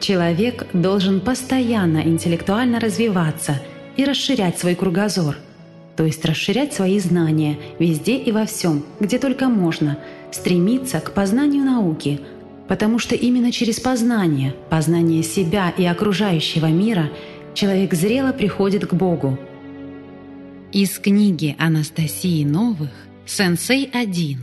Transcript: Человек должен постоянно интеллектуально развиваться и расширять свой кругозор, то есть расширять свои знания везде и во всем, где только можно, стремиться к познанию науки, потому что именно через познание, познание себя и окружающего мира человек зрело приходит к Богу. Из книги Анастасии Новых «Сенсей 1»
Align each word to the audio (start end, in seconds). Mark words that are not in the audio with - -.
Человек 0.00 0.66
должен 0.72 1.20
постоянно 1.20 1.98
интеллектуально 1.98 2.80
развиваться 2.80 3.60
и 3.96 4.04
расширять 4.04 4.58
свой 4.58 4.74
кругозор, 4.74 5.36
то 5.94 6.06
есть 6.06 6.24
расширять 6.24 6.72
свои 6.72 6.98
знания 6.98 7.58
везде 7.78 8.16
и 8.16 8.32
во 8.32 8.46
всем, 8.46 8.82
где 8.98 9.18
только 9.18 9.48
можно, 9.48 9.98
стремиться 10.32 11.00
к 11.00 11.12
познанию 11.12 11.64
науки, 11.64 12.20
потому 12.66 12.98
что 12.98 13.14
именно 13.14 13.52
через 13.52 13.78
познание, 13.78 14.54
познание 14.70 15.22
себя 15.22 15.70
и 15.76 15.84
окружающего 15.84 16.66
мира 16.66 17.10
человек 17.52 17.92
зрело 17.92 18.32
приходит 18.32 18.86
к 18.86 18.94
Богу. 18.94 19.38
Из 20.72 20.98
книги 20.98 21.56
Анастасии 21.58 22.44
Новых 22.44 22.90
«Сенсей 23.26 23.90
1» 23.92 24.36